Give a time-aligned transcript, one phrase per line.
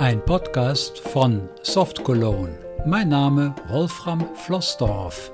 [0.00, 2.56] Ein Podcast von Soft Cologne.
[2.86, 5.32] Mein Name Wolfram Flossdorf.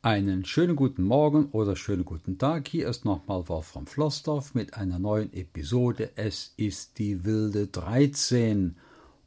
[0.00, 2.68] Einen schönen guten Morgen oder schönen guten Tag.
[2.68, 6.12] Hier ist nochmal Wolfram Flossdorf mit einer neuen Episode.
[6.16, 8.78] Es ist die wilde 13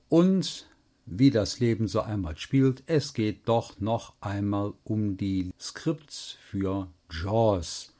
[0.09, 0.67] und
[1.07, 6.87] wie das Leben so einmal spielt, es geht doch noch einmal um die Skripts für
[7.09, 7.93] JAWS.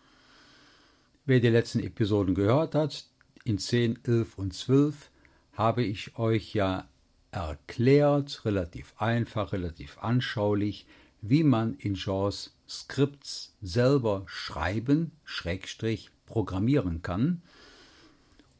[1.26, 3.06] Wer die letzten Episoden gehört hat,
[3.46, 5.10] in 10, 11 und 12
[5.54, 6.88] habe ich euch ja
[7.32, 10.86] erklärt, relativ einfach, relativ anschaulich,
[11.22, 17.42] wie man in JAWS Skripts selber schreiben, Schrägstrich programmieren kann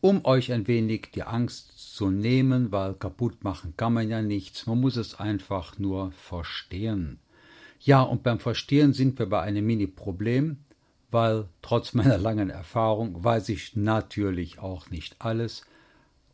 [0.02, 4.68] um euch ein wenig die Angst zu nehmen, weil kaputt machen kann man ja nichts,
[4.68, 7.20] man muss es einfach nur verstehen.
[7.80, 10.58] Ja, und beim Verstehen sind wir bei einem Mini-Problem,
[11.12, 15.64] weil trotz meiner langen Erfahrung weiß ich natürlich auch nicht alles,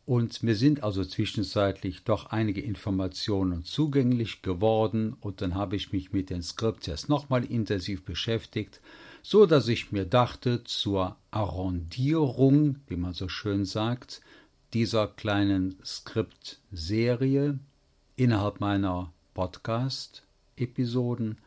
[0.06, 6.12] und mir sind also zwischenzeitlich doch einige Informationen zugänglich geworden und dann habe ich mich
[6.12, 8.80] mit den Skripts erst nochmal intensiv beschäftigt
[9.26, 14.20] so dass ich mir dachte, zur Arrondierung, wie man so schön sagt,
[14.74, 17.58] dieser kleinen Skriptserie
[18.16, 21.38] innerhalb meiner Podcast-Episoden,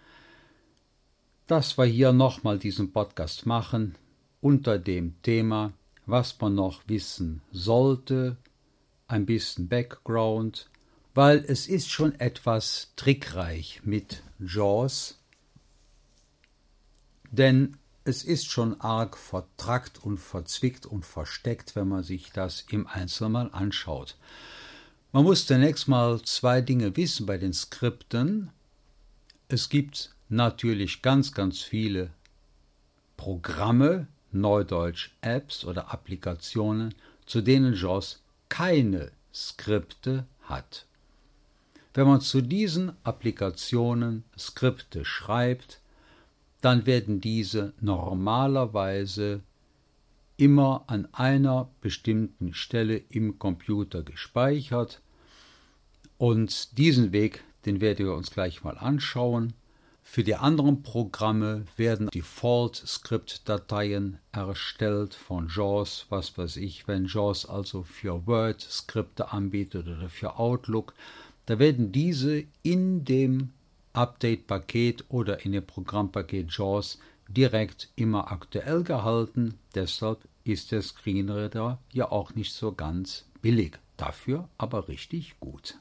[1.45, 3.93] dass wir hier nochmal diesen Podcast machen
[4.41, 5.71] unter dem Thema,
[6.07, 8.37] was man noch wissen sollte,
[9.07, 10.71] ein bisschen Background,
[11.13, 15.19] weil es ist schon etwas trickreich mit Jaws,
[17.31, 22.87] denn es ist schon arg vertrackt und verzwickt und versteckt, wenn man sich das im
[22.87, 24.15] Einzelnen mal anschaut.
[25.11, 28.51] Man muss zunächst mal zwei Dinge wissen bei den Skripten.
[29.49, 32.11] Es gibt natürlich ganz, ganz viele
[33.17, 36.93] Programme, neudeutsch Apps oder Applikationen,
[37.25, 40.85] zu denen JAWS keine Skripte hat.
[41.93, 45.81] Wenn man zu diesen Applikationen Skripte schreibt,
[46.67, 49.39] dann werden diese normalerweise
[50.35, 55.01] immer an einer bestimmten Stelle im Computer gespeichert
[56.17, 59.53] und diesen Weg, den werden wir uns gleich mal anschauen.
[60.03, 67.83] Für die anderen Programme werden Default-Skript-Dateien erstellt von JAWS, was weiß ich, wenn JAWS also
[67.83, 70.93] für Word Skripte anbietet oder für Outlook,
[71.45, 73.53] da werden diese in dem
[73.97, 79.55] Update-Paket oder in dem Programmpaket JAWS direkt immer aktuell gehalten.
[79.75, 83.79] Deshalb ist der Screenreader ja auch nicht so ganz billig.
[83.97, 85.79] Dafür aber richtig gut.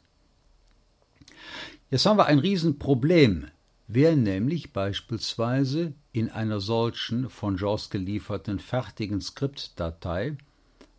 [1.91, 3.49] Jetzt haben wir ein Riesenproblem.
[3.89, 10.37] Wer nämlich beispielsweise in einer solchen von JAWS gelieferten fertigen Skriptdatei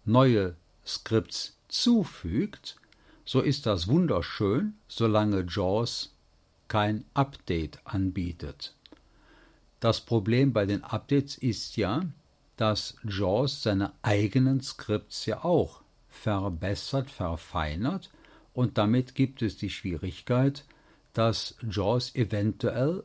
[0.06, 0.56] neue
[0.86, 2.78] Skripts zufügt,
[3.26, 6.16] so ist das wunderschön, solange JAWS
[6.68, 8.76] kein Update anbietet.
[9.80, 12.04] Das Problem bei den Updates ist ja,
[12.56, 18.10] dass JAWS seine eigenen Skripts ja auch verbessert, verfeinert
[18.54, 20.66] und damit gibt es die Schwierigkeit,
[21.14, 23.04] dass JAWS eventuell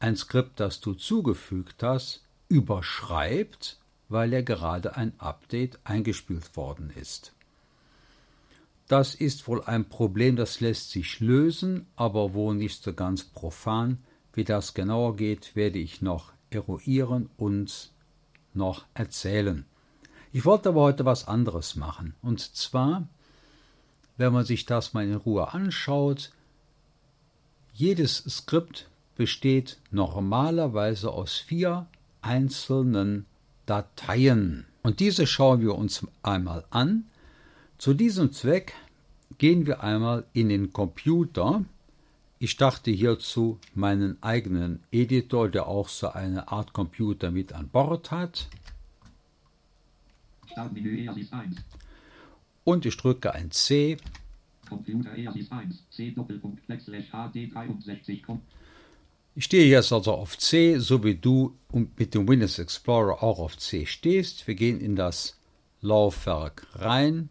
[0.00, 3.78] ein Skript, das du zugefügt hast, überschreibt,
[4.08, 7.32] weil er gerade ein Update eingespielt worden ist.
[8.88, 13.98] Das ist wohl ein Problem, das lässt sich lösen, aber wohl nicht so ganz profan.
[14.34, 17.90] Wie das genauer geht, werde ich noch eruieren und
[18.52, 19.64] noch erzählen.
[20.32, 22.14] Ich wollte aber heute was anderes machen.
[22.20, 23.08] Und zwar,
[24.16, 26.30] wenn man sich das mal in Ruhe anschaut,
[27.72, 31.86] jedes Skript besteht normalerweise aus vier
[32.20, 33.26] einzelnen
[33.66, 34.66] Dateien.
[34.82, 37.04] Und diese schauen wir uns einmal an
[37.78, 38.74] zu diesem Zweck
[39.38, 41.64] gehen wir einmal in den Computer.
[42.38, 48.10] Ich starte hierzu meinen eigenen Editor, der auch so eine Art Computer mit an Bord
[48.10, 48.48] hat.
[52.64, 53.96] Und ich drücke ein C.
[59.36, 61.56] Ich stehe jetzt also auf C, so wie du
[61.96, 64.46] mit dem Windows Explorer auch auf C stehst.
[64.46, 65.40] Wir gehen in das
[65.80, 67.28] Laufwerk rein.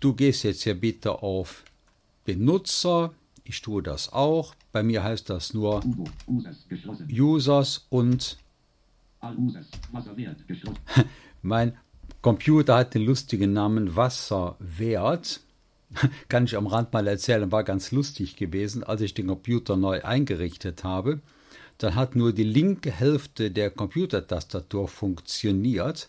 [0.00, 1.64] Du gehst jetzt hier bitte auf
[2.24, 3.12] Benutzer.
[3.44, 4.54] Ich tue das auch.
[4.72, 5.82] Bei mir heißt das nur
[7.10, 8.36] Users und
[11.42, 11.76] mein
[12.22, 15.40] Computer hat den lustigen Namen Wasserwert.
[16.28, 20.02] Kann ich am Rand mal erzählen, war ganz lustig gewesen, als ich den Computer neu
[20.02, 21.20] eingerichtet habe.
[21.78, 26.08] Dann hat nur die linke Hälfte der Computertastatur funktioniert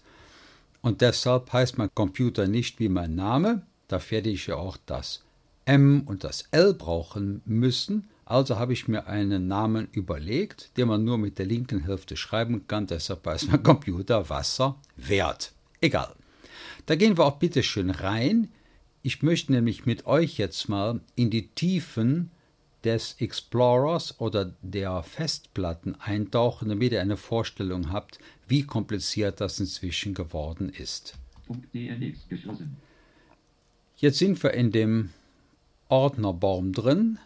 [0.81, 3.63] und deshalb heißt mein Computer nicht wie mein Name.
[3.87, 5.23] Da werde ich ja auch das
[5.65, 8.09] M und das L brauchen müssen.
[8.25, 12.67] Also habe ich mir einen Namen überlegt, den man nur mit der linken Hälfte schreiben
[12.67, 12.87] kann.
[12.87, 15.53] Deshalb heißt mein Computer Wasser wert.
[15.81, 16.13] Egal.
[16.85, 18.49] Da gehen wir auch bitte schön rein.
[19.01, 22.31] Ich möchte nämlich mit euch jetzt mal in die Tiefen
[22.83, 30.13] des Explorers oder der Festplatten eintauchen, damit ihr eine Vorstellung habt, wie kompliziert das inzwischen
[30.13, 31.15] geworden ist.
[33.97, 35.09] Jetzt sind wir in dem
[35.89, 37.19] Ordnerbaum drin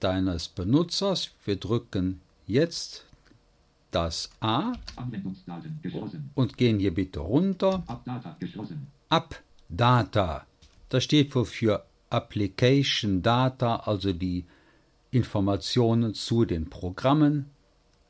[0.00, 1.30] deines Benutzers.
[1.44, 3.04] Wir drücken jetzt
[3.90, 4.74] das A
[6.34, 7.82] und gehen hier bitte runter.
[9.08, 10.46] Ab Data.
[10.88, 14.44] Das steht für Application Data, also die
[15.10, 17.46] Informationen zu den Programmen.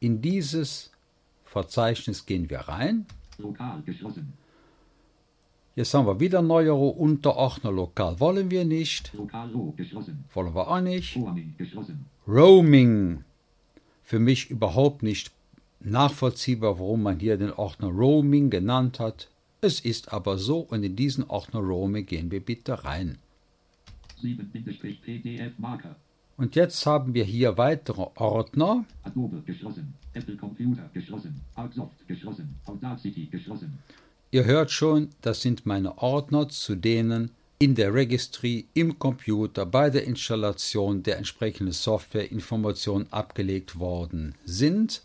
[0.00, 0.90] In dieses
[1.44, 3.06] Verzeichnis gehen wir rein.
[3.38, 4.32] Lokal geschlossen.
[5.76, 7.70] Jetzt haben wir wieder neuere Unterordner.
[7.70, 9.14] Lokal wollen wir nicht.
[9.14, 10.24] Lokal geschlossen.
[10.34, 11.16] Wollen wir auch nicht.
[11.16, 12.04] Roaming, geschlossen.
[12.26, 13.22] Roaming.
[14.02, 15.30] Für mich überhaupt nicht
[15.80, 19.30] nachvollziehbar, warum man hier den Ordner Roaming genannt hat.
[19.60, 23.18] Es ist aber so und in diesen Ordner Roaming gehen wir bitte rein.
[24.20, 25.94] 7-PDF-Marker.
[26.38, 28.85] Und jetzt haben wir hier weitere Ordner.
[29.02, 33.76] Adobe geschlossen, Apple Computer geschlossen, Outsoft geschlossen, Audacity geschlossen.
[34.31, 39.90] Ihr hört schon, das sind meine Ordner, zu denen in der Registry im Computer bei
[39.90, 45.02] der Installation der entsprechenden Software Informationen abgelegt worden sind.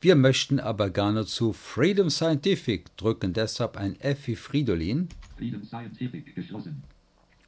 [0.00, 5.08] Wir möchten aber gerne zu Freedom Scientific drücken, deshalb ein F wie Fridolin.
[5.36, 6.84] Freedom Scientific geschlossen.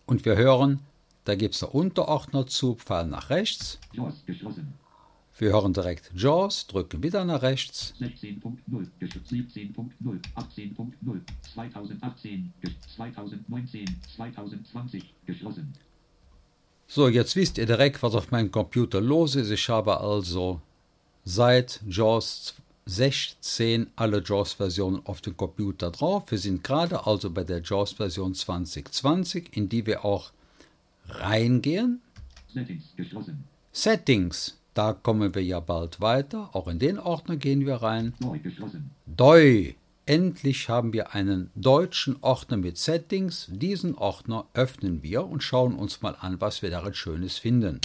[0.04, 0.80] Und wir hören
[1.24, 3.78] da gibt es einen Unterordner zu, Pfeil nach rechts.
[3.92, 4.74] JAWS geschlossen.
[5.38, 7.94] Wir hören direkt JAWS, drücken wieder nach rechts.
[8.00, 9.90] 16.0, 17.0,
[10.34, 11.20] 18.0,
[11.54, 12.52] 2018,
[12.96, 13.84] 2019,
[14.16, 15.72] 2020 geschlossen.
[16.86, 19.50] So, jetzt wisst ihr direkt, was auf meinem Computer los ist.
[19.50, 20.60] Ich habe also
[21.24, 22.54] seit JAWS
[22.86, 26.30] 16 alle JAWS-Versionen auf dem Computer drauf.
[26.30, 30.32] Wir sind gerade also bei der JAWS-Version 2020, in die wir auch
[31.18, 32.00] reingehen.
[32.52, 32.94] Settings.
[33.72, 36.50] Settings, da kommen wir ja bald weiter.
[36.52, 38.14] Auch in den Ordner gehen wir rein.
[39.06, 39.74] Doi.
[40.06, 43.46] Endlich haben wir einen deutschen Ordner mit Settings.
[43.48, 47.80] Diesen Ordner öffnen wir und schauen uns mal an, was wir darin Schönes finden.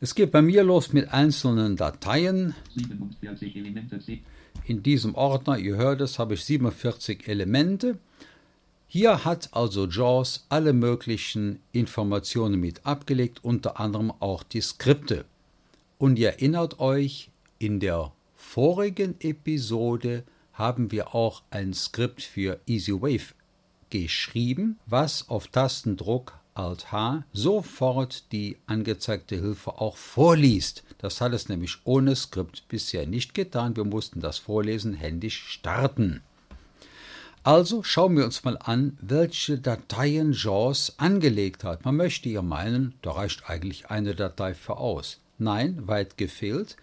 [0.00, 2.54] Es geht bei mir los mit einzelnen Dateien.
[4.66, 7.98] In diesem Ordner, ihr hört es, habe ich 47 Elemente.
[8.90, 15.26] Hier hat also JAWS alle möglichen Informationen mit abgelegt, unter anderem auch die Skripte.
[15.98, 20.24] Und ihr erinnert euch, in der vorigen Episode
[20.54, 23.34] haben wir auch ein Skript für EasyWave
[23.90, 30.82] geschrieben, was auf Tastendruck Alt H sofort die angezeigte Hilfe auch vorliest.
[30.96, 33.76] Das hat es nämlich ohne Skript bisher nicht getan.
[33.76, 36.22] Wir mussten das Vorlesen händisch starten.
[37.42, 41.84] Also schauen wir uns mal an, welche Dateien JAWS angelegt hat.
[41.84, 45.20] Man möchte ja meinen, da reicht eigentlich eine Datei für aus.
[45.38, 46.76] Nein, weit gefehlt.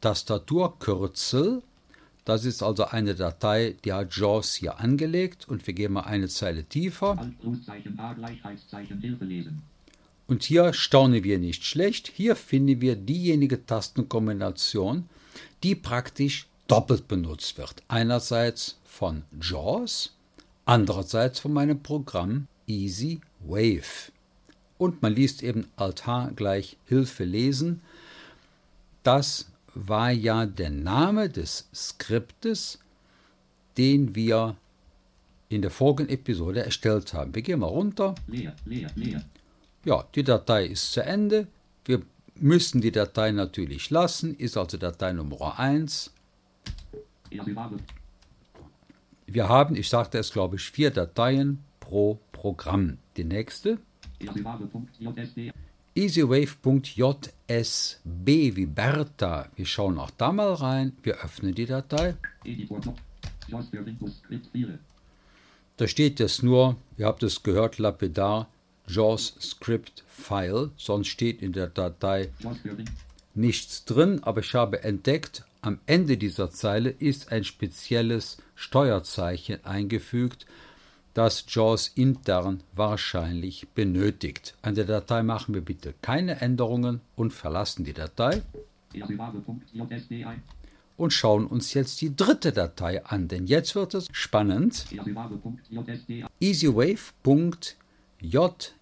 [0.00, 1.62] Tastaturkürzel.
[2.24, 6.28] Das ist also eine Datei, die hat JAWS hier angelegt und wir gehen mal eine
[6.28, 7.16] Zeile tiefer.
[10.28, 12.12] Und hier staunen wir nicht schlecht.
[12.14, 15.08] Hier finden wir diejenige Tastenkombination,
[15.62, 17.82] die praktisch doppelt benutzt wird.
[17.88, 20.14] Einerseits von JAWS,
[20.66, 24.12] andererseits von meinem Programm Easy Wave.
[24.76, 27.80] Und man liest eben Alt-H gleich Hilfe lesen.
[29.02, 32.78] Das war ja der Name des Skriptes,
[33.78, 34.56] den wir
[35.48, 37.34] in der vorigen Episode erstellt haben.
[37.34, 38.14] Wir gehen mal runter.
[38.26, 39.24] Leer, leer, leer.
[39.88, 41.46] Ja, die Datei ist zu Ende.
[41.86, 42.02] Wir
[42.34, 46.12] müssen die Datei natürlich lassen, ist also Datei Nummer 1.
[49.26, 52.98] Wir haben, ich sagte es glaube ich, vier Dateien pro Programm.
[53.16, 53.78] Die nächste.
[55.94, 59.48] easywave.jsb wie Bertha.
[59.56, 60.98] Wir schauen auch da mal rein.
[61.02, 62.14] Wir öffnen die Datei.
[65.78, 68.48] Da steht jetzt nur, ihr habt es gehört, lapidar,
[68.88, 72.30] JAWS Script File, sonst steht in der Datei
[73.34, 80.46] nichts drin, aber ich habe entdeckt, am Ende dieser Zeile ist ein spezielles Steuerzeichen eingefügt,
[81.14, 84.54] das JAWS intern wahrscheinlich benötigt.
[84.62, 88.42] An der Datei machen wir bitte keine Änderungen und verlassen die Datei
[90.96, 94.86] und schauen uns jetzt die dritte Datei an, denn jetzt wird es spannend.
[96.40, 98.77] easywave.jsd.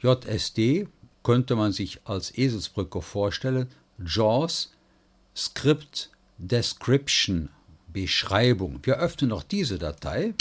[0.00, 0.86] JSD
[1.22, 3.68] könnte man sich als Eselsbrücke vorstellen.
[4.04, 4.72] JAWS
[5.34, 7.48] Script Description
[7.92, 8.80] Beschreibung.
[8.82, 10.34] Wir öffnen noch diese Datei.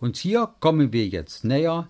[0.00, 1.88] Und hier kommen wir jetzt näher.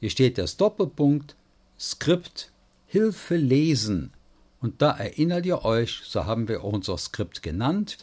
[0.00, 1.36] Hier steht das Doppelpunkt
[1.78, 2.52] Skript
[2.86, 4.12] Hilfe lesen.
[4.60, 7.98] Und da erinnert ihr euch, so haben wir unser Skript genannt.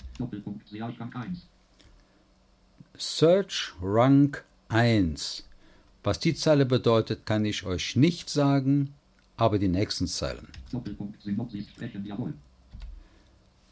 [3.00, 5.44] Search Rank 1.
[6.04, 8.94] Was die Zeile bedeutet, kann ich euch nicht sagen,
[9.36, 10.48] aber die nächsten Zeilen.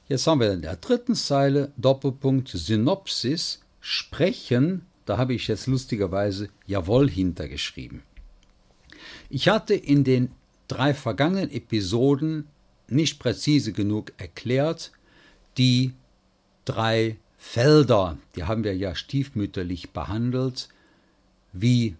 [0.07, 4.85] Jetzt haben wir in der dritten Zeile Doppelpunkt Synopsis sprechen.
[5.05, 8.03] Da habe ich jetzt lustigerweise Jawohl hintergeschrieben.
[9.29, 10.31] Ich hatte in den
[10.67, 12.47] drei vergangenen Episoden
[12.87, 14.91] nicht präzise genug erklärt.
[15.57, 15.93] Die
[16.65, 20.69] drei Felder, die haben wir ja stiefmütterlich behandelt,
[21.53, 21.95] wie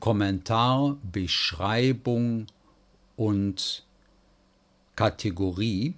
[0.00, 2.46] Kommentar, Beschreibung
[3.16, 3.84] und
[4.94, 5.94] Kategorie.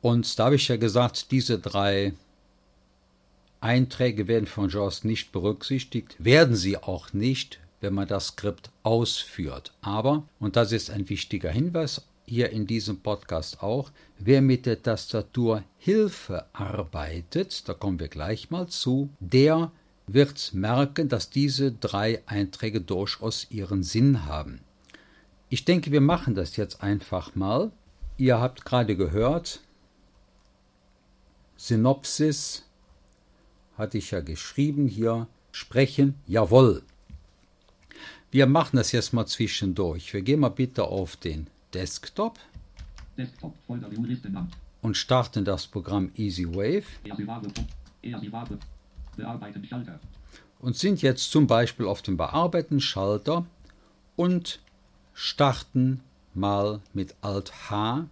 [0.00, 2.12] Und da habe ich ja gesagt, diese drei
[3.60, 9.72] Einträge werden von JAWS nicht berücksichtigt, werden sie auch nicht, wenn man das Skript ausführt.
[9.80, 14.82] Aber, und das ist ein wichtiger Hinweis hier in diesem Podcast auch, wer mit der
[14.82, 19.72] Tastatur Hilfe arbeitet, da kommen wir gleich mal zu, der
[20.06, 24.60] wird merken, dass diese drei Einträge durchaus ihren Sinn haben.
[25.48, 27.70] Ich denke, wir machen das jetzt einfach mal.
[28.16, 29.60] Ihr habt gerade gehört,
[31.56, 32.64] Synopsis
[33.76, 36.82] hatte ich ja geschrieben hier, sprechen, jawohl.
[38.30, 40.12] Wir machen das jetzt mal zwischendurch.
[40.12, 42.38] Wir gehen mal bitte auf den Desktop,
[43.16, 43.54] Desktop
[44.80, 46.84] und starten das Programm EasyWave
[50.60, 53.46] und sind jetzt zum Beispiel auf dem Bearbeiten-Schalter
[54.16, 54.60] und
[55.12, 56.00] starten
[56.34, 58.06] mal mit Alt H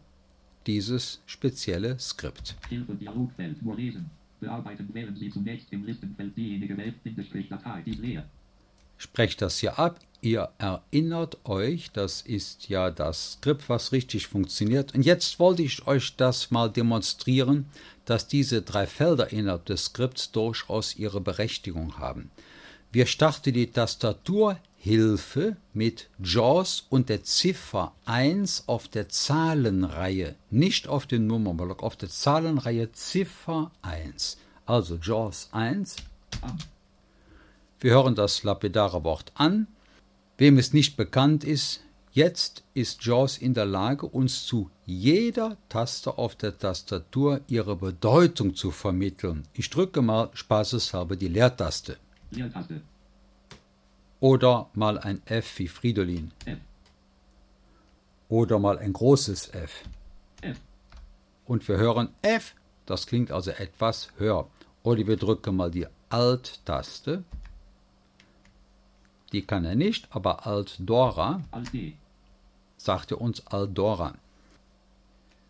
[0.66, 2.56] dieses spezielle Skript.
[2.68, 4.10] Hilfe Dialogfeld nur lesen.
[4.40, 8.28] Bearbeiten wählen Sie zunächst im Listenfeld diejenige Welt-Datei, die leer.
[8.98, 9.98] Sprecht das hier ab.
[10.26, 14.92] Ihr erinnert euch, das ist ja das Skript, was richtig funktioniert.
[14.92, 17.66] Und jetzt wollte ich euch das mal demonstrieren,
[18.06, 22.33] dass diese drei Felder innerhalb des Skripts durchaus ihre Berechtigung haben.
[22.90, 31.06] Wir starten die Tastaturhilfe mit JAWS und der Ziffer 1 auf der Zahlenreihe, nicht auf
[31.06, 34.38] den Nummerblock, auf der Zahlenreihe Ziffer 1.
[34.64, 35.95] Also JAWS 1.
[37.78, 39.68] Wir hören das lapidare Wort an.
[40.38, 41.81] Wem es nicht bekannt ist,
[42.12, 48.55] jetzt ist JAWS in der Lage, uns zu jeder Taste auf der Tastatur ihre Bedeutung
[48.55, 49.45] zu vermitteln.
[49.55, 51.97] Ich drücke mal spaßeshalber die Leertaste.
[52.31, 52.83] Leertaste.
[54.21, 56.33] Oder mal ein F wie Fridolin.
[56.45, 56.59] F.
[58.28, 59.85] Oder mal ein großes F.
[60.43, 60.61] F.
[61.47, 64.49] Und wir hören F, das klingt also etwas höher.
[64.83, 67.25] Oder wir drücken mal die Alt-Taste.
[69.37, 71.43] Die kann er nicht, aber Alt-Dora
[72.78, 74.14] sagte uns Alt-Dora.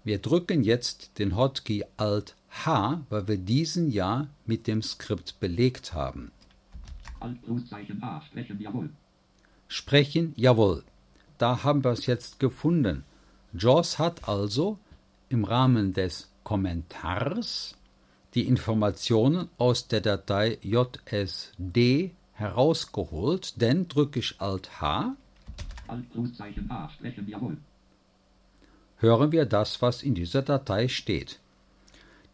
[0.03, 6.33] Wir drücken jetzt den Hotkey Alt-H, weil wir diesen ja mit dem Skript belegt haben.
[7.21, 7.39] Alt
[8.01, 8.91] A, sprechen jawohl.
[9.69, 10.83] Sprechen jawohl.
[11.39, 13.05] Da haben wir es jetzt gefunden.
[13.53, 14.81] JAWS hat also
[15.29, 17.77] im Rahmen des Kommentars
[18.35, 25.17] die Informationen aus der Datei JSD herausgeholt, denn drücke ich Alt H,
[25.89, 27.27] A, sprechen
[28.99, 31.39] hören wir das, was in dieser Datei steht.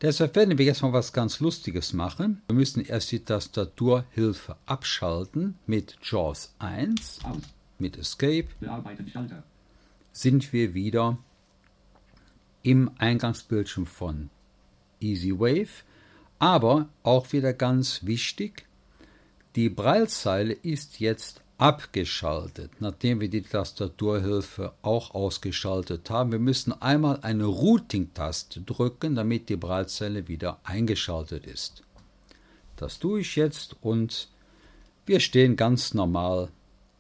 [0.01, 2.43] Deshalb werden wir jetzt mal was ganz Lustiges machen.
[2.49, 7.21] Wir müssen erst die Tastaturhilfe abschalten mit JAWS 1,
[7.79, 8.49] mit Escape
[10.13, 11.19] sind wir wieder
[12.63, 14.31] im Eingangsbildschirm von
[15.01, 15.85] EasyWave.
[16.39, 18.67] Aber auch wieder ganz wichtig,
[19.57, 26.33] die Braillezeile ist jetzt abgeschaltet, nachdem wir die Tastaturhilfe auch ausgeschaltet haben.
[26.33, 31.83] Wir müssen einmal eine Routing-Taste drücken, damit die Braillezeile wieder eingeschaltet ist.
[32.77, 34.29] Das tue ich jetzt und
[35.07, 36.49] wir stehen ganz normal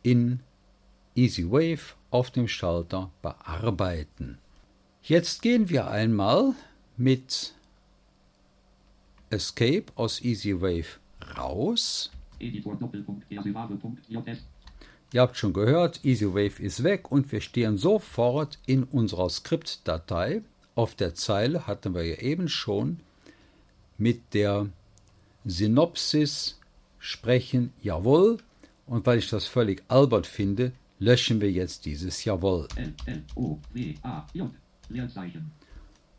[0.03, 0.41] in
[1.17, 4.39] EasyWave auf dem Schalter Bearbeiten.
[5.03, 6.55] Jetzt gehen wir einmal
[6.97, 7.55] mit
[9.31, 10.99] Escape aus EasyWave
[11.37, 12.13] raus.
[15.13, 20.43] Ihr habt schon gehört, EasyWave ist weg und wir stehen sofort in unserer Skriptdatei.
[20.75, 23.01] Auf der Zeile hatten wir ja eben schon
[23.99, 24.71] mit der
[25.45, 26.59] Synopsis
[26.99, 28.39] sprechen Jawohl.
[28.87, 32.69] Und weil ich das völlig albert finde, löschen wir jetzt dieses Jawohl.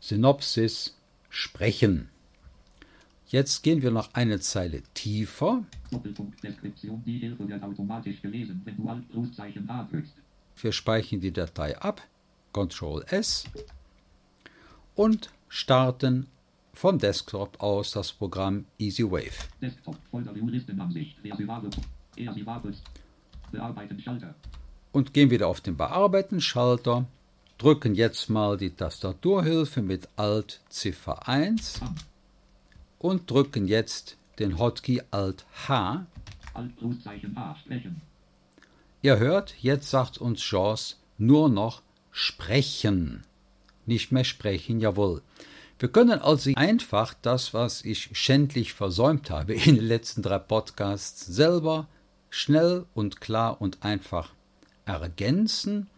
[0.00, 0.96] Synopsis
[1.30, 2.08] sprechen.
[3.34, 5.64] Jetzt gehen wir noch eine Zeile tiefer.
[10.62, 12.00] Wir speichern die Datei ab,
[12.52, 13.44] Ctrl S
[14.94, 16.28] und starten
[16.74, 19.32] vom Desktop aus das Programm EasyWave.
[24.92, 27.04] Und gehen wieder auf den Bearbeiten-Schalter,
[27.58, 31.80] drücken jetzt mal die Tastaturhilfe mit Alt Ziffer 1
[33.04, 36.06] und drücken jetzt den Hotkey Alt H.
[39.02, 43.24] Ihr hört, jetzt sagt uns JAWS nur noch sprechen.
[43.84, 45.20] Nicht mehr sprechen, jawohl.
[45.78, 51.26] Wir können also einfach das, was ich schändlich versäumt habe in den letzten drei Podcasts,
[51.26, 51.88] selber
[52.30, 54.30] schnell und klar und einfach
[54.86, 55.90] ergänzen.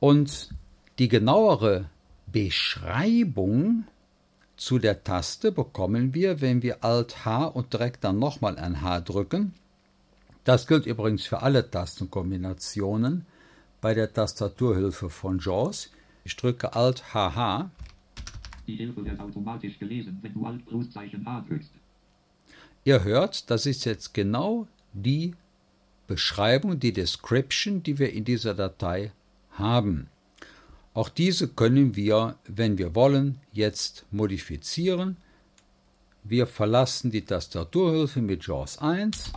[0.00, 0.50] Und
[0.98, 1.88] die genauere
[2.26, 3.86] Beschreibung
[4.58, 9.00] zu der Taste bekommen wir, wenn wir Alt H und direkt dann nochmal ein H
[9.00, 9.54] drücken.
[10.44, 13.24] Das gilt übrigens für alle Tastenkombinationen
[13.80, 15.90] bei der Tastaturhilfe von JAWS.
[16.24, 17.70] Ich drücke Alt HH.
[18.66, 21.70] Die Hilfe wird automatisch gelesen, wenn du Alt Großzeichen A drückst.
[22.84, 25.34] Ihr hört, das ist jetzt genau die
[26.08, 29.12] Beschreibung, die Description, die wir in dieser Datei
[29.52, 30.08] haben.
[30.98, 35.16] Auch diese können wir, wenn wir wollen, jetzt modifizieren.
[36.24, 39.32] Wir verlassen die Tastaturhilfe mit JAWS 1.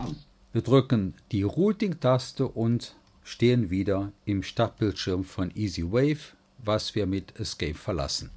[0.52, 7.74] Wir drücken die Routing-Taste und stehen wieder im Startbildschirm von EasyWave, was wir mit Escape
[7.74, 8.30] verlassen.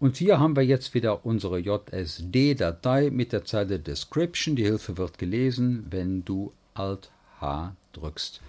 [0.00, 4.56] Und hier haben wir jetzt wieder unsere JSD-Datei mit der Zeile Description.
[4.56, 8.40] Die Hilfe wird gelesen, wenn du Alt H drückst.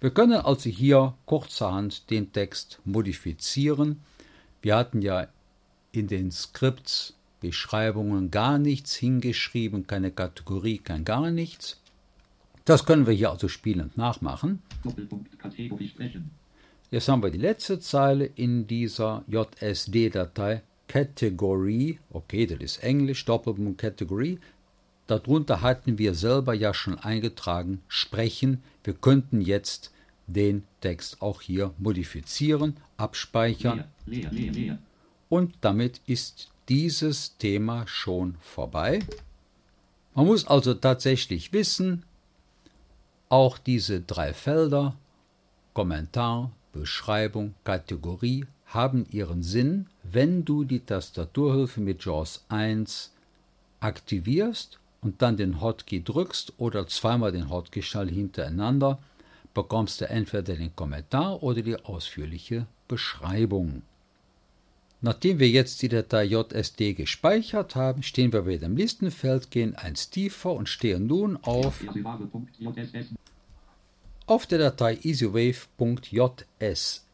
[0.00, 4.00] Wir können also hier kurzerhand den Text modifizieren.
[4.62, 5.28] Wir hatten ja
[5.92, 11.80] in den Skripts Beschreibungen gar nichts hingeschrieben, keine Kategorie, kein gar nichts.
[12.64, 14.62] Das können wir hier also spielend nachmachen.
[16.90, 20.62] Jetzt haben wir die letzte Zeile in dieser JSD-Datei.
[20.88, 24.40] Category, okay, das ist Englisch, Doppelpunkt Category.
[25.06, 28.62] Darunter hatten wir selber ja schon eingetragen, sprechen.
[28.84, 29.92] Wir könnten jetzt
[30.26, 33.84] den Text auch hier modifizieren, abspeichern.
[34.06, 34.78] Leer, leer, leer,
[35.30, 38.98] und damit ist dieses Thema schon vorbei.
[40.14, 42.02] Man muss also tatsächlich wissen,
[43.28, 44.96] auch diese drei Felder,
[45.72, 53.12] Kommentar, Beschreibung, Kategorie, haben ihren Sinn, wenn du die Tastaturhilfe mit JAWS 1
[53.78, 58.98] aktivierst und dann den Hotkey drückst oder zweimal den Hotkey schnell hintereinander,
[59.54, 63.82] bekommst du entweder den Kommentar oder die ausführliche Beschreibung.
[65.02, 70.10] Nachdem wir jetzt die Datei JSD gespeichert haben, stehen wir wieder im Listenfeld, gehen eins
[70.10, 71.82] tiefer und stehen nun auf,
[74.26, 77.06] auf der Datei easywave.jss.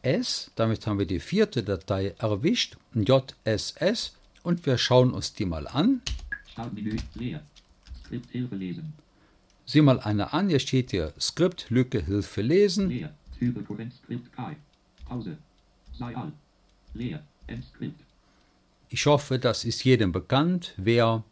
[0.56, 6.02] Damit haben wir die vierte Datei erwischt, JSS, und wir schauen uns die mal an.
[6.50, 7.40] Startmenü leer.
[8.06, 8.92] Skript Hilfe lesen.
[9.64, 12.88] Sieh mal eine an, hier steht hier Skript, Lücke, Hilfe lesen.
[12.88, 13.12] Leer.
[13.34, 14.56] Skript Kai.
[15.08, 15.36] Pause.
[15.98, 16.32] Sei all.
[16.94, 17.22] Leer.
[17.48, 18.00] Endskript.
[18.88, 20.72] Ich hoffe, das ist jedem bekannt.
[20.76, 21.24] Wer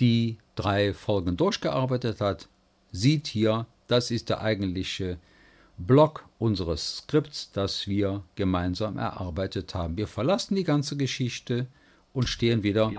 [0.00, 2.48] die drei Folgen durchgearbeitet hat,
[2.90, 5.18] sieht hier, das ist der eigentliche
[5.76, 9.96] Block unseres Skripts, das wir gemeinsam erarbeitet haben.
[9.98, 11.66] Wir verlassen die ganze Geschichte
[12.14, 12.90] und stehen wieder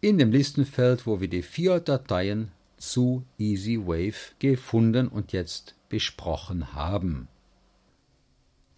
[0.00, 7.28] in dem Listenfeld, wo wir die vier Dateien zu EasyWave gefunden und jetzt besprochen haben.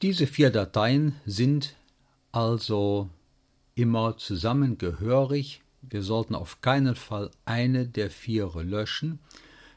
[0.02, 1.74] Diese vier Dateien sind
[2.32, 3.10] also
[3.74, 5.60] immer zusammengehörig.
[5.82, 9.18] Wir sollten auf keinen Fall eine der vier löschen.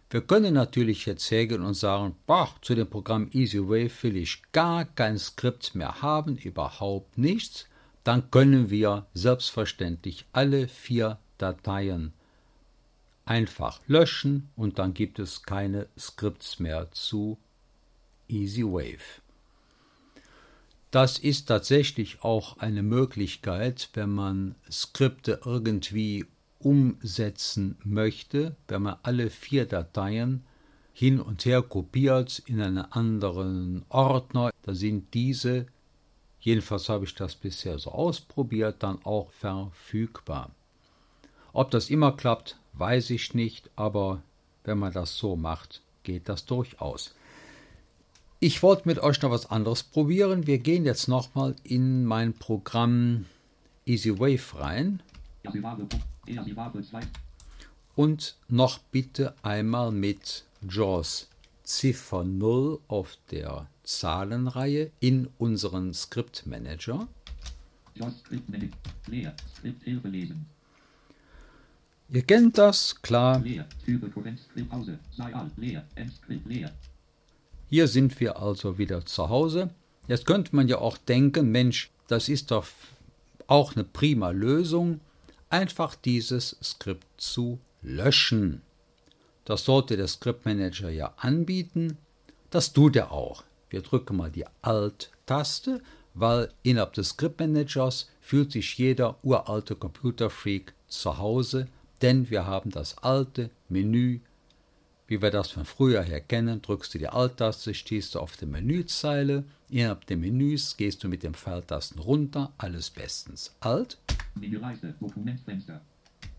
[0.10, 4.86] Wir können natürlich jetzt sägen und sagen, boah, zu dem Programm EasyWave will ich gar
[4.86, 7.68] kein Skript mehr haben, überhaupt nichts.
[8.04, 12.14] Dann können wir selbstverständlich alle vier Dateien
[13.26, 17.38] einfach löschen und dann gibt es keine Skripts mehr zu
[18.30, 19.22] EasyWave.
[20.92, 26.26] Das ist tatsächlich auch eine Möglichkeit, wenn man Skripte irgendwie
[26.60, 30.44] umsetzen möchte, wenn man alle vier Dateien
[30.94, 35.66] hin und her kopiert in einen anderen Ordner, da sind diese,
[36.40, 40.52] jedenfalls habe ich das bisher so ausprobiert, dann auch verfügbar.
[41.54, 44.24] Ob das immer klappt, weiß ich nicht, aber
[44.64, 47.14] wenn man das so macht, geht das durchaus.
[48.40, 50.48] Ich wollte mit euch noch was anderes probieren.
[50.48, 53.26] Wir gehen jetzt nochmal in mein Programm
[53.86, 55.02] EasyWave rein.
[57.96, 61.30] Und noch bitte einmal mit JAWS
[61.64, 67.08] Ziffer 0 auf der Zahlenreihe in unseren Script Manager.
[67.96, 68.76] JAWS Script Manager.
[69.08, 69.36] Leer.
[69.56, 70.53] Skript Hilfe lesen.
[72.14, 73.44] Ihr kennt das, klar.
[77.70, 79.72] Hier sind wir also wieder zu Hause.
[80.08, 82.68] Jetzt könnte man ja auch denken, Mensch, das ist doch
[83.48, 85.00] auch eine prima Lösung,
[85.50, 88.62] einfach dieses Skript zu löschen.
[89.46, 91.98] Das sollte der Skriptmanager ja anbieten.
[92.52, 93.44] Das tut er auch.
[93.72, 95.82] Wir drücken mal die Alt-Taste,
[96.14, 101.68] weil innerhalb des Skriptmanagers fühlt sich jeder uralte Computerfreak zu Hause,
[102.04, 104.20] denn wir haben das alte Menü
[105.08, 108.48] wie wir das von früher her kennen, drückst du die Alt-Taste, stehst du auf der
[108.48, 109.44] Menüzeile.
[109.70, 113.56] Innerhalb des Menüs gehst du mit den Pfeiltasten runter, alles bestens.
[113.60, 114.00] Alt.
[114.34, 115.82] Menüleiste, Dokumentfenster,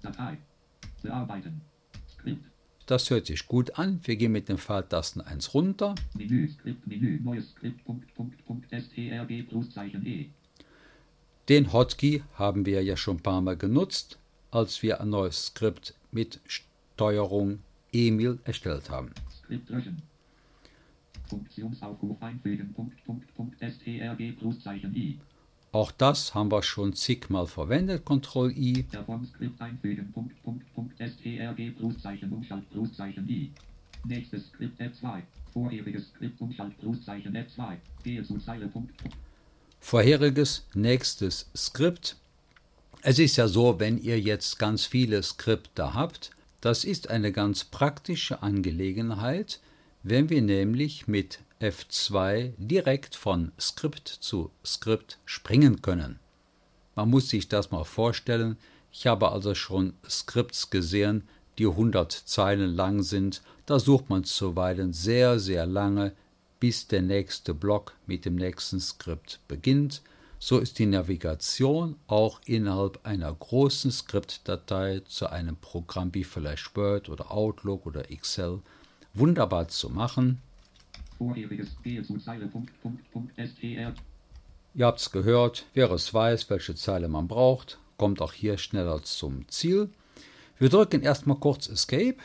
[0.02, 0.38] Datei,
[1.02, 1.60] bearbeiten,
[2.10, 2.44] Skript.
[2.86, 4.00] Das hört sich gut an.
[4.04, 5.94] Wir gehen mit den Pfeiltasten 1 runter.
[6.14, 10.30] Menü, Skript, Menü, neues Skript, Punkt, Punkt, Punkt, STRG, Pluszeichen E.
[11.48, 14.18] Den Hotkey haben wir ja schon ein paar Mal genutzt,
[14.54, 17.58] als wir ein neues Skript mit Steuerung
[17.92, 19.10] Emil erstellt haben.
[19.42, 20.00] Skript löschen.
[21.28, 22.72] Funktionsaufruf einfügen.
[22.72, 25.18] Punkt, Punkt, Punkt, strg Pluszeichen i.
[25.72, 28.04] Auch das haben wir schon zigmal verwendet.
[28.06, 28.86] Ctrl I.
[29.34, 30.12] Skript einfügen.
[30.12, 33.50] Punkt, Punkt, Punkt, strg Pluszeichen Umschalt Pluszeichen i.
[34.04, 35.22] Nächstes Skript F2.
[35.52, 37.76] Vorheriges Skript Umschalt Pluszeichen F2.
[38.04, 38.68] Gehe zu Zeile.
[38.68, 38.92] Punkt.
[39.80, 42.16] Vorheriges, nächstes Skript.
[43.06, 46.30] Es ist ja so, wenn ihr jetzt ganz viele Skripte habt,
[46.62, 49.60] das ist eine ganz praktische Angelegenheit,
[50.02, 56.18] wenn wir nämlich mit F2 direkt von Skript zu Skript springen können.
[56.94, 58.56] Man muss sich das mal vorstellen.
[58.90, 63.42] Ich habe also schon Skripts gesehen, die 100 Zeilen lang sind.
[63.66, 66.14] Da sucht man zuweilen sehr, sehr lange,
[66.58, 70.00] bis der nächste Block mit dem nächsten Skript beginnt.
[70.46, 77.08] So ist die Navigation auch innerhalb einer großen Skriptdatei zu einem Programm wie vielleicht Word
[77.08, 78.60] oder Outlook oder Excel
[79.14, 80.42] wunderbar zu machen.
[84.74, 89.02] Ihr habt es gehört, wer es weiß, welche Zeile man braucht, kommt auch hier schneller
[89.02, 89.88] zum Ziel.
[90.58, 92.18] Wir drücken erstmal kurz Escape.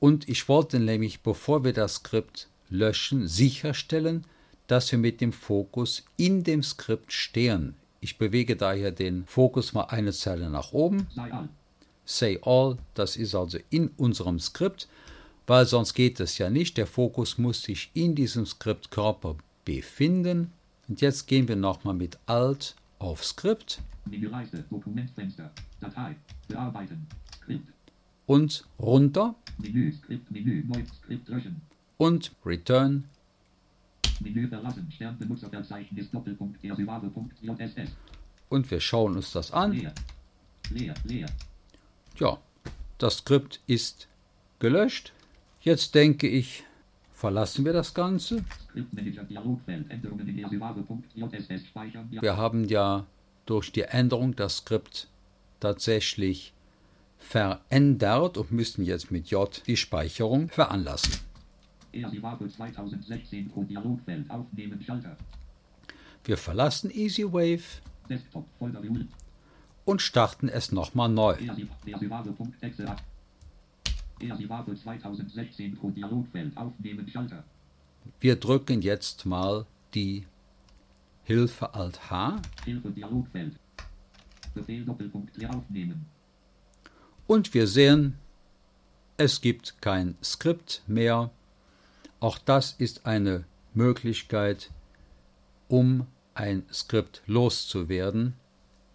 [0.00, 4.24] Und ich wollte nämlich, bevor wir das Skript löschen, sicherstellen,
[4.68, 7.74] dass wir mit dem Fokus in dem Skript stehen.
[8.00, 11.08] Ich bewege daher den Fokus mal eine Zeile nach oben.
[12.04, 14.88] Say all, das ist also in unserem Skript,
[15.46, 16.76] weil sonst geht es ja nicht.
[16.76, 20.52] Der Fokus muss sich in diesem Skriptkörper befinden.
[20.86, 23.80] Und jetzt gehen wir nochmal mit Alt auf Skript.
[25.80, 27.68] Datei, bearbeiten, Skript.
[28.26, 29.34] Und runter.
[29.58, 31.60] Menü, Skript, Menü, neu, Skript löschen.
[31.98, 33.04] Und Return
[34.20, 34.90] Menü verlassen.
[34.90, 37.90] Sternbenutzerverzeichnis Doppelpunkt JSS.
[38.48, 39.72] Und wir schauen uns das an.
[39.72, 39.92] Leer.
[40.70, 41.28] Leer, leer.
[42.18, 42.38] Ja,
[42.98, 44.08] das Skript ist
[44.58, 45.12] gelöscht.
[45.60, 46.64] Jetzt denke ich,
[47.12, 48.44] verlassen wir das Ganze.
[52.10, 53.06] Wir haben ja
[53.46, 55.08] durch die Änderung das Skript
[55.60, 56.52] tatsächlich
[57.18, 61.27] verändert und müssen jetzt mit J die Speicherung veranlassen.
[66.24, 67.62] Wir verlassen EasyWave
[69.84, 71.36] und starten es nochmal neu.
[78.20, 80.26] Wir drücken jetzt mal die
[81.24, 82.42] Hilfe Alt H.
[82.64, 83.54] Hilfe Dialogfeld.
[84.54, 86.06] Befehl Doppelpunkt hier aufnehmen.
[87.26, 88.18] Und wir sehen,
[89.18, 91.30] es gibt kein Skript mehr.
[92.20, 94.70] Auch das ist eine Möglichkeit,
[95.68, 98.34] um ein Skript loszuwerden.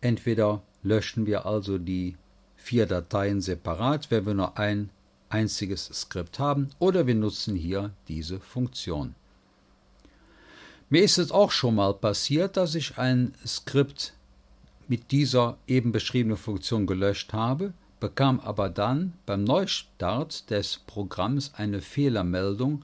[0.01, 2.17] Entweder löschen wir also die
[2.55, 4.89] vier Dateien separat, wenn wir nur ein
[5.29, 9.15] einziges Skript haben, oder wir nutzen hier diese Funktion.
[10.89, 14.13] Mir ist es auch schon mal passiert, dass ich ein Skript
[14.87, 21.81] mit dieser eben beschriebenen Funktion gelöscht habe, bekam aber dann beim Neustart des Programms eine
[21.81, 22.83] Fehlermeldung,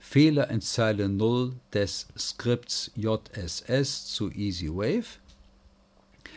[0.00, 5.06] Fehler in Zeile 0 des Skripts JSS zu EasyWave.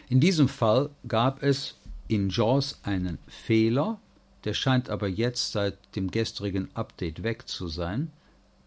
[0.10, 1.76] In diesem Fall gab es
[2.08, 4.00] in JAWS einen Fehler,
[4.44, 8.12] der scheint aber jetzt seit dem gestrigen Update weg zu sein.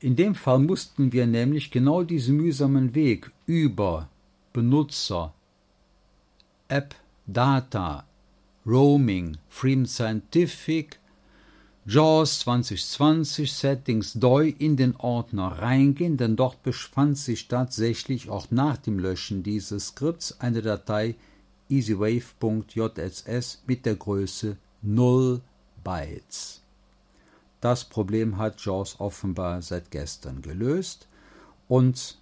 [0.01, 4.09] In dem Fall mussten wir nämlich genau diesen mühsamen Weg über
[4.53, 5.35] Benutzer,
[6.69, 6.95] App,
[7.27, 8.05] Data,
[8.67, 10.99] Roaming, Freedom Scientific,
[11.89, 18.77] JAWS 2020 Settings DOI in den Ordner reingehen, denn dort befand sich tatsächlich auch nach
[18.77, 21.15] dem Löschen dieses Skripts eine Datei
[21.69, 25.41] easywave.jss mit der Größe 0
[25.85, 26.61] Bytes.
[27.61, 31.07] Das Problem hat JAWS offenbar seit gestern gelöst
[31.69, 32.19] und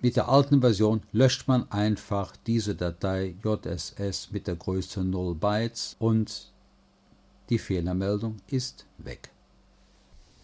[0.00, 5.96] mit der alten Version löscht man einfach diese Datei JSS mit der Größe 0 Bytes
[5.98, 6.52] und
[7.50, 9.30] die Fehlermeldung ist weg.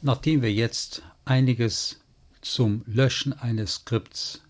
[0.02, 2.00] Nachdem wir jetzt einiges
[2.40, 4.42] zum Löschen eines Skripts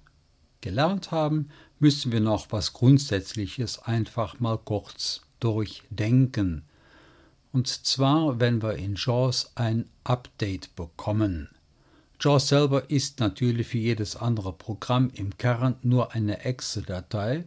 [0.60, 6.62] gelernt haben, müssen wir noch was Grundsätzliches einfach mal kurz durchdenken.
[7.52, 11.50] Und zwar, wenn wir in JAWS ein Update bekommen.
[12.18, 17.44] JAWS selber ist natürlich wie jedes andere Programm im Kern nur eine Excel-Datei,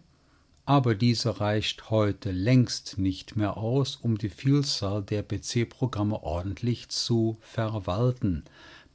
[0.65, 7.38] aber diese reicht heute längst nicht mehr aus, um die Vielzahl der PC-Programme ordentlich zu
[7.41, 8.43] verwalten.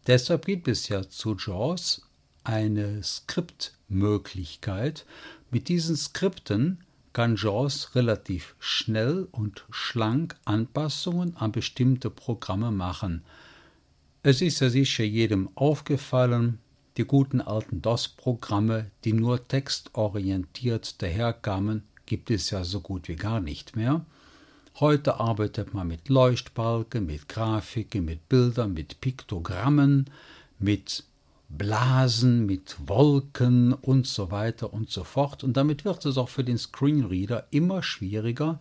[0.07, 2.03] Deshalb gibt es ja zu JAWS
[2.43, 5.05] eine Skriptmöglichkeit.
[5.51, 6.79] Mit diesen Skripten
[7.13, 13.23] kann JAWS relativ schnell und schlank Anpassungen an bestimmte Programme machen.
[14.23, 16.59] Es ist ja sicher jedem aufgefallen,
[16.97, 23.41] die guten alten DOS-Programme, die nur textorientiert daherkamen, gibt es ja so gut wie gar
[23.41, 24.05] nicht mehr.
[24.81, 30.11] Heute arbeitet man mit Leuchtbalken, mit Grafiken, mit Bildern, mit Piktogrammen,
[30.59, 31.05] mit
[31.49, 35.45] Blasen, mit Wolken und so weiter und so fort.
[35.45, 38.61] Und damit wird es auch für den Screenreader immer schwieriger,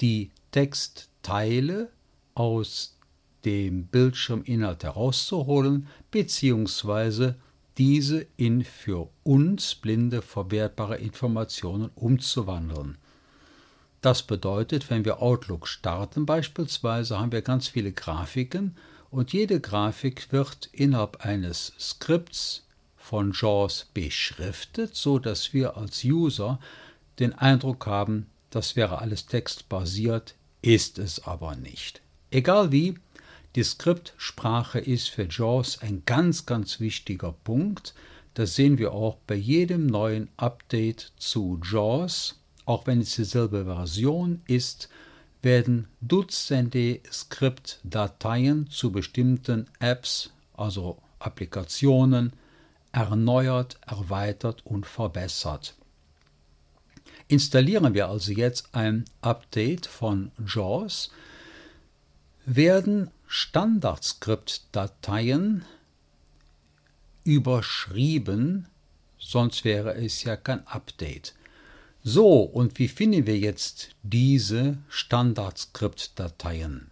[0.00, 1.90] die Textteile
[2.34, 2.96] aus
[3.44, 7.36] dem Bildschirminhalt herauszuholen, beziehungsweise
[7.78, 12.98] diese in für uns Blinde verwertbare Informationen umzuwandeln.
[14.00, 18.76] Das bedeutet, wenn wir Outlook starten beispielsweise, haben wir ganz viele Grafiken
[19.10, 26.58] und jede Grafik wird innerhalb eines Skripts von JAWS beschriftet, so dass wir als User
[27.18, 32.00] den Eindruck haben, das wäre alles textbasiert, ist es aber nicht.
[32.30, 32.94] Egal wie,
[33.54, 37.94] die Skriptsprache ist für JAWS ein ganz, ganz wichtiger Punkt.
[38.34, 44.40] Das sehen wir auch bei jedem neuen Update zu JAWS, auch wenn es dieselbe Version
[44.46, 44.88] ist,
[45.42, 52.32] werden Dutzende Skriptdateien zu bestimmten Apps, also Applikationen,
[52.92, 55.74] erneuert, erweitert und verbessert.
[57.28, 61.10] Installieren wir also jetzt ein Update von JAWS,
[62.44, 65.64] werden Standardskriptdateien
[67.24, 68.66] überschrieben,
[69.18, 71.32] sonst wäre es ja kein Update.
[72.04, 76.90] So, und wie finden wir jetzt diese Standard-Skript-Dateien?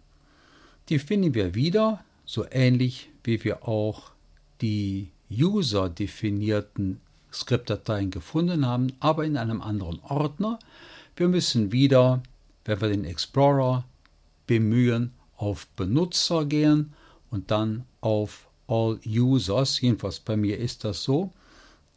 [0.89, 4.09] Die finden wir wieder, so ähnlich wie wir auch
[4.61, 7.01] die user-definierten
[7.31, 10.57] Skriptdateien gefunden haben, aber in einem anderen Ordner.
[11.15, 12.23] Wir müssen wieder,
[12.65, 13.85] wenn wir den Explorer
[14.47, 16.93] bemühen, auf Benutzer gehen
[17.31, 19.81] und dann auf All Users.
[19.81, 21.31] Jedenfalls bei mir ist das so.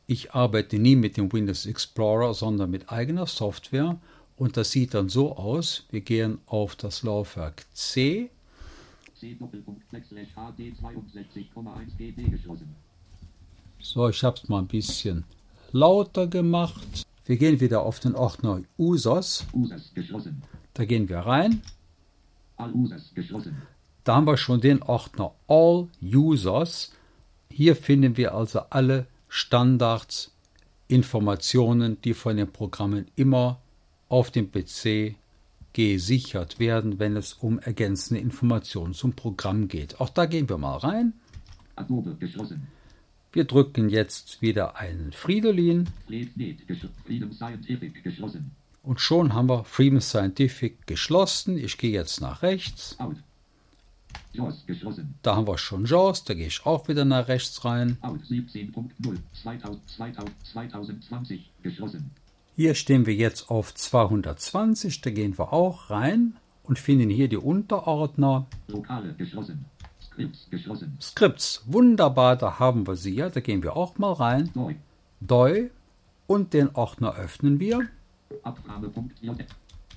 [0.07, 3.99] Ich arbeite nie mit dem Windows Explorer, sondern mit eigener Software
[4.37, 5.85] und das sieht dann so aus.
[5.91, 8.31] Wir gehen auf das Laufwerk C.
[13.81, 15.25] So, ich habe es mal ein bisschen
[15.73, 17.07] lauter gemacht.
[17.27, 19.47] Wir gehen wieder auf den Ordner Users.
[20.73, 21.63] Da gehen wir rein.
[22.57, 26.93] Da haben wir schon den Ordner All Users.
[27.51, 30.33] Hier finden wir also alle Standards,
[30.89, 33.61] Informationen, die von den Programmen immer
[34.09, 35.17] auf dem PC
[35.73, 40.01] gesichert werden, wenn es um ergänzende Informationen zum Programm geht.
[40.01, 41.15] Auch da gehen wir mal rein.
[41.75, 42.69] Adobe geschlossen.
[43.33, 45.89] Wir drücken jetzt wieder einen Fridolin
[47.05, 48.53] Freedom Scientific geschlossen.
[48.85, 51.57] Und schon haben wir Freedom Scientific geschlossen.
[51.57, 52.97] Ich gehe jetzt nach rechts.
[52.99, 53.17] Out.
[54.33, 55.15] JAWS geschlossen.
[55.23, 57.99] Da haben wir schon JAWS, da gehe ich auch wieder nach rechts rein.
[58.03, 62.11] Out 17.0 2000, 2000, 2020 geschlossen.
[62.57, 67.37] Hier stehen wir jetzt auf 220, da gehen wir auch rein und finden hier die
[67.37, 69.65] Unterordner Lokale geschlossen.
[70.01, 70.97] Scripts geschlossen.
[71.01, 71.63] Scripts.
[71.67, 74.51] Wunderbar, da haben wir sie ja, da gehen wir auch mal rein.
[74.55, 74.75] Neu.
[75.21, 75.71] DOI
[76.27, 77.89] und den Ordner öffnen wir
[78.43, 79.47] Abfrage.js.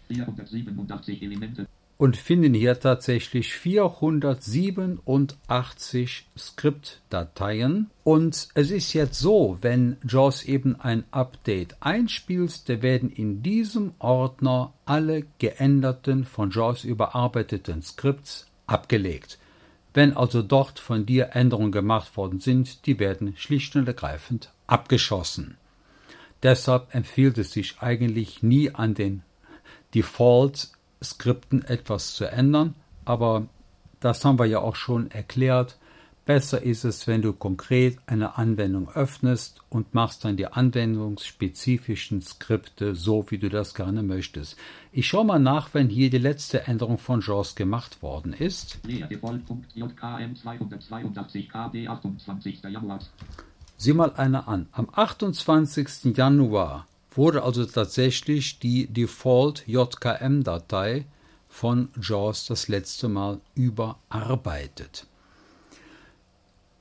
[0.08, 1.68] 487 Elemente.
[1.98, 7.90] und finden hier tatsächlich 487 Skriptdateien.
[8.04, 13.94] Und es ist jetzt so, wenn JAWS eben ein Update einspielt, da werden in diesem
[14.00, 19.40] Ordner alle geänderten, von JAWS überarbeiteten Skripts abgelegt.
[19.94, 25.58] Wenn also dort von dir Änderungen gemacht worden sind, die werden schlicht und ergreifend abgeschossen.
[26.48, 29.22] Deshalb empfiehlt es sich eigentlich nie an den
[29.94, 33.48] Default-Skripten etwas zu ändern, aber
[34.00, 35.78] das haben wir ja auch schon erklärt.
[36.26, 42.96] Besser ist es, wenn du konkret eine Anwendung öffnest und machst dann die anwendungsspezifischen Skripte
[42.96, 44.56] so, wie du das gerne möchtest.
[44.94, 48.80] Ich schaue mal nach, wenn hier die letzte Änderung von JAWS gemacht worden ist.
[53.80, 53.86] Leer Default.jkm 282 KB 28.
[53.86, 53.86] Januar.
[53.86, 54.68] Sieh mal eine an.
[54.72, 56.18] Am 28.
[56.18, 61.06] Januar wurde also tatsächlich die Default JKM-Datei
[61.48, 65.08] von JAWS das letzte Mal überarbeitet.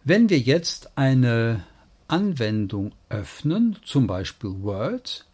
[0.04, 1.64] Wenn wir jetzt eine
[2.08, 5.26] Anwendung öffnen, zum Beispiel Word,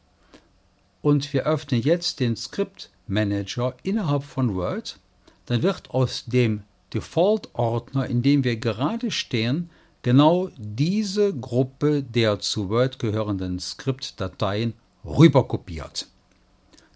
[1.03, 4.99] und wir öffnen jetzt den Script Manager innerhalb von Word,
[5.47, 6.63] dann wird aus dem
[6.95, 9.71] Default-Ordner, in dem wir gerade stehen,
[10.03, 16.09] genau diese Gruppe der zu Word gehörenden Skriptdateien rüberkopiert.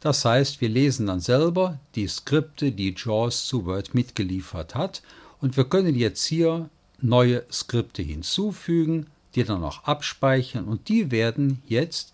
[0.01, 5.03] Das heißt, wir lesen dann selber die Skripte, die JAWS zu Word mitgeliefert hat
[5.41, 6.69] und wir können jetzt hier
[7.01, 12.13] neue Skripte hinzufügen, die dann auch abspeichern und die werden jetzt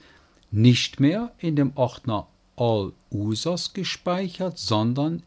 [0.50, 2.26] nicht mehr in dem Ordner
[2.56, 5.22] All Users gespeichert, sondern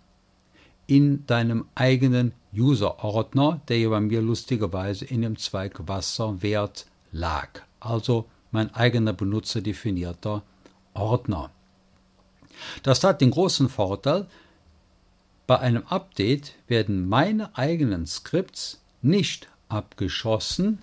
[0.88, 7.49] in deinem eigenen User-Ordner, der ja bei mir lustigerweise in dem Zweig Wasserwert lag.
[7.79, 10.43] Also mein eigener benutzerdefinierter
[10.93, 11.51] Ordner.
[12.83, 14.27] Das hat den großen Vorteil,
[15.47, 20.79] bei einem Update werden meine eigenen Skripts nicht abgeschossen,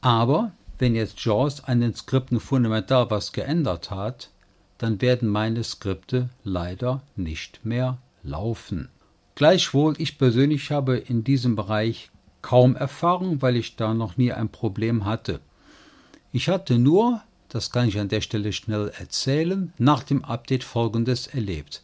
[0.00, 4.30] aber wenn jetzt JAWS an den Skripten fundamental was geändert hat,
[4.78, 8.90] dann werden meine Skripte leider nicht mehr laufen.
[9.34, 14.48] Gleichwohl, ich persönlich habe in diesem Bereich kaum Erfahrung, weil ich da noch nie ein
[14.48, 15.40] Problem hatte.
[16.30, 21.26] Ich hatte nur, das kann ich an der Stelle schnell erzählen, nach dem Update Folgendes
[21.26, 21.82] erlebt.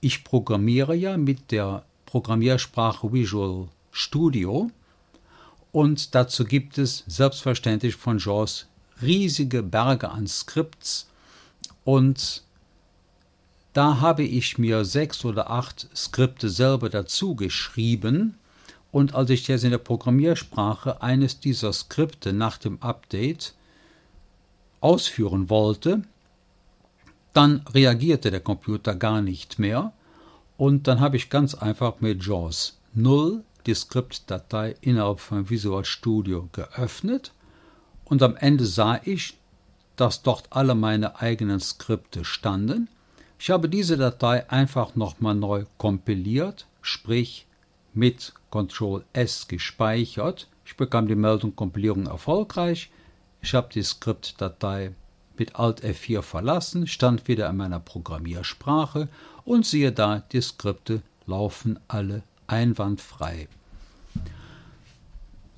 [0.00, 4.70] Ich programmiere ja mit der Programmiersprache Visual Studio
[5.72, 8.66] und dazu gibt es selbstverständlich von JAWS
[9.02, 11.08] riesige Berge an Skripts
[11.84, 12.42] und
[13.78, 18.36] da habe ich mir sechs oder acht Skripte selber dazu geschrieben
[18.90, 23.54] und als ich jetzt in der Programmiersprache eines dieser Skripte nach dem Update
[24.80, 26.02] ausführen wollte,
[27.32, 29.92] dann reagierte der Computer gar nicht mehr
[30.56, 36.48] und dann habe ich ganz einfach mit JAWS 0 die Skriptdatei innerhalb von Visual Studio
[36.50, 37.32] geöffnet
[38.04, 39.34] und am Ende sah ich,
[39.94, 42.88] dass dort alle meine eigenen Skripte standen.
[43.38, 47.46] Ich habe diese Datei einfach nochmal neu kompiliert, sprich
[47.94, 50.48] mit Ctrl S gespeichert.
[50.66, 52.90] Ich bekam die Meldung Kompilierung erfolgreich.
[53.40, 54.92] Ich habe die Skriptdatei
[55.38, 59.08] mit Alt F4 verlassen, stand wieder in meiner Programmiersprache
[59.44, 63.46] und siehe da, die Skripte laufen alle einwandfrei.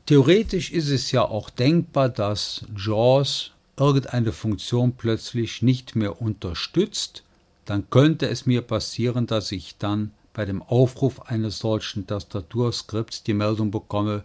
[0.05, 7.23] Theoretisch ist es ja auch denkbar, dass JAWS irgendeine Funktion plötzlich nicht mehr unterstützt.
[7.65, 13.35] Dann könnte es mir passieren, dass ich dann bei dem Aufruf eines solchen Tastaturskripts die
[13.35, 14.25] Meldung bekomme,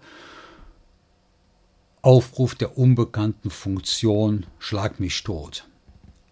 [2.02, 5.68] Aufruf der unbekannten Funktion, schlag mich tot.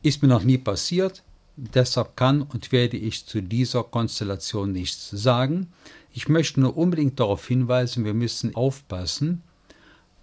[0.03, 1.23] Ist mir noch nie passiert,
[1.55, 5.73] deshalb kann und werde ich zu dieser Konstellation nichts sagen.
[6.13, 9.41] Ich möchte nur unbedingt darauf hinweisen, wir müssen aufpassen,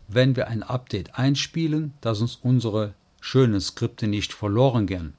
[0.07, 5.15] wenn wir ein Update einspielen, dass uns unsere schönen Skripte nicht verloren gehen.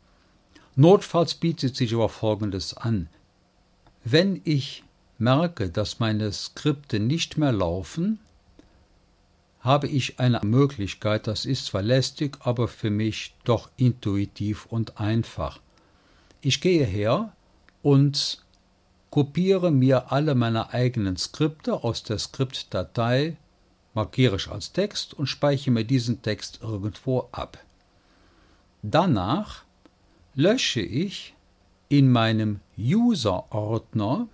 [0.76, 3.10] Notfalls bietet sich aber Folgendes an.
[4.04, 4.84] Wenn ich
[5.18, 8.20] merke, dass meine Skripte nicht mehr laufen,
[9.60, 15.60] habe ich eine Möglichkeit, das ist zwar lästig, aber für mich doch intuitiv und einfach.
[16.42, 17.32] Ich gehe her
[17.84, 18.44] und
[19.12, 23.38] kopiere mir alle meine eigenen Skripte aus der Skriptdatei,
[23.94, 27.60] markiere ich als Text und speichere mir diesen Text irgendwo ab.
[28.82, 29.64] Danach
[30.36, 31.34] lösche ich
[31.90, 34.28] in meinem User-Ordner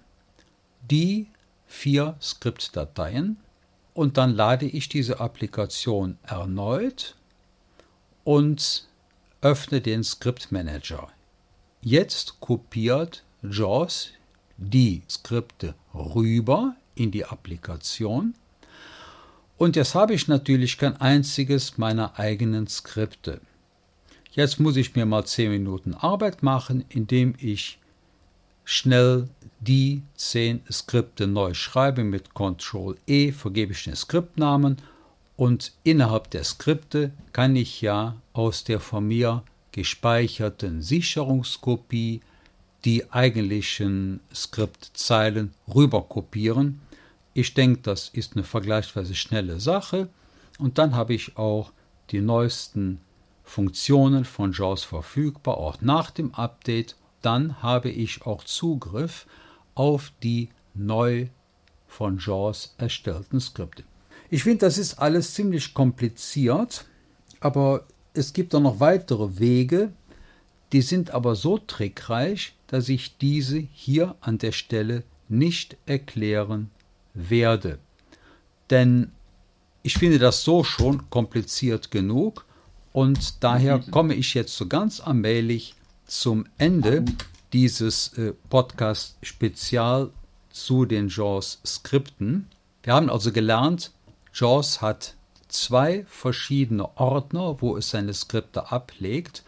[0.90, 1.28] die
[1.66, 3.38] vier Skriptdateien
[3.94, 7.16] und dann lade ich diese Applikation erneut
[8.24, 8.88] und
[9.42, 11.10] öffne den Skriptmanager.
[11.82, 14.12] Jetzt kopiert JAWS
[14.58, 18.36] die Skripte rüber in die Applikation
[19.58, 23.42] und jetzt habe ich natürlich kein einziges meiner eigenen Skripte.
[24.38, 27.80] Jetzt muss ich mir mal 10 Minuten Arbeit machen, indem ich
[28.66, 29.30] schnell
[29.60, 34.78] die 10 Skripte neu schreibe mit Ctrl E, vergebe ich den Skriptnamen
[35.38, 42.22] und innerhalb der Skripte kann ich ja aus der von mir gespeicherten Sicherungskopie
[42.86, 46.80] die eigentlichen Skriptzeilen rüberkopieren.
[47.34, 50.10] Ich denke, das ist eine vergleichsweise schnelle Sache
[50.60, 51.72] und dann habe ich auch
[52.12, 53.00] die neuesten
[53.48, 56.98] Funktionen von JAWS verfügbar, auch nach dem Update.
[57.22, 59.26] Dann habe ich auch Zugriff
[59.74, 61.30] auf die neu
[61.88, 63.84] von JAWS erstellten Skripte.
[64.30, 66.86] Ich finde, das ist alles ziemlich kompliziert,
[67.40, 69.94] aber es gibt auch noch weitere Wege,
[70.74, 76.70] die sind aber so trickreich, dass ich diese hier an der Stelle nicht erklären
[77.14, 77.80] werde.
[78.70, 79.14] Denn
[79.84, 82.46] ich finde das so schon kompliziert genug
[82.94, 85.76] und daher komme ich jetzt so ganz allmählich
[86.06, 87.06] zum Ende
[87.54, 90.12] dieses äh, Podcast-Spezial
[90.50, 92.48] zu den JAWS-Skripten.
[92.84, 93.92] Wir haben also gelernt,
[94.34, 95.16] JAWS hat
[95.48, 99.44] zwei verschiedene Ordner, wo es seine Skripte ablegt.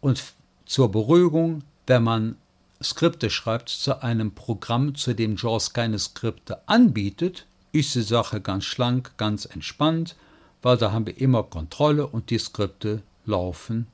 [0.00, 0.22] Und
[0.66, 2.36] zur Beruhigung, wenn man
[2.82, 8.64] Skripte schreibt zu einem Programm, zu dem JAWS keine Skripte anbietet, ist die Sache ganz
[8.64, 10.16] schlank, ganz entspannt
[10.62, 13.86] weil da haben wir immer Kontrolle und die Skripte laufen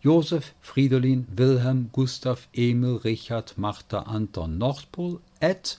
[0.00, 5.78] Josef, Fridolin, Wilhelm, Gustav, Emil, Richard, Martha, Anton, Nordpol at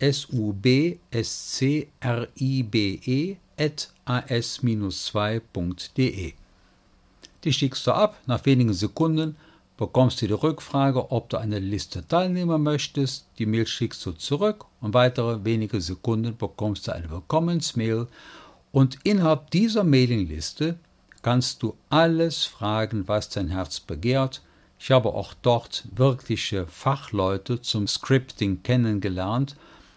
[0.00, 0.96] s-u-b-s-c-r-i-b-e
[3.58, 6.34] at as-2.de
[7.44, 9.36] die schickst du ab, nach wenigen Sekunden
[9.78, 13.26] bekommst du die Rückfrage, ob du der Liste teilnehmen möchtest.
[13.38, 18.08] Die Mail schickst du zurück und weitere wenige Sekunden bekommst du eine Willkommensmail.
[18.72, 20.78] Und innerhalb dieser Mailingliste
[21.22, 24.42] kannst du alles fragen, was dein Herz begehrt.
[24.80, 29.56] Ich habe auch dort wirkliche Fachleute zum Scripting kennengelernt.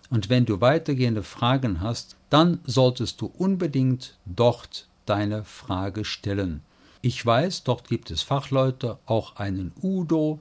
[0.09, 6.61] Und wenn du weitergehende Fragen hast, dann solltest du unbedingt dort deine Frage stellen.
[7.01, 10.39] Ich weiß, dort gibt es Fachleute, auch einen Udo,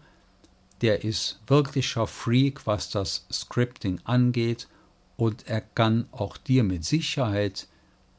[0.82, 4.68] der ist wirklicher Freak, was das Scripting angeht,
[5.16, 7.66] und er kann auch dir mit Sicherheit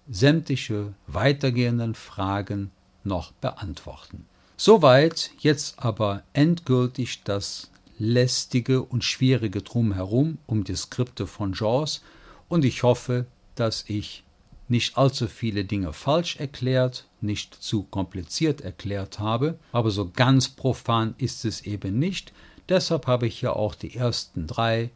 [0.09, 2.71] sämtliche weitergehenden Fragen
[3.03, 4.25] noch beantworten.
[4.57, 12.01] Soweit jetzt aber endgültig das lästige und schwierige drumherum um die Skripte von JAWS
[12.49, 13.25] und ich hoffe,
[13.55, 14.23] dass ich
[14.71, 21.13] nicht allzu viele Dinge falsch erklärt, nicht zu kompliziert erklärt habe, aber so ganz profan
[21.17, 22.33] ist es eben nicht.
[22.69, 24.89] Deshalb habe ich ja auch die ersten drei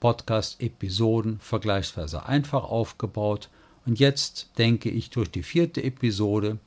[0.00, 3.48] Podcast-Episoden vergleichsweise einfach aufgebaut.
[3.86, 6.58] Und jetzt denke ich, durch die vierte Episode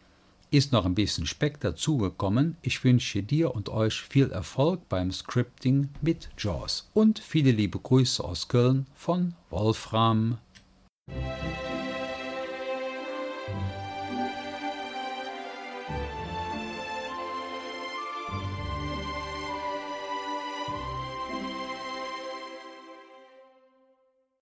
[0.51, 2.57] ist noch ein bisschen Speck dazugekommen.
[2.61, 8.23] Ich wünsche dir und euch viel Erfolg beim Scripting mit JAWS und viele liebe Grüße
[8.23, 10.37] aus Köln von Wolfram.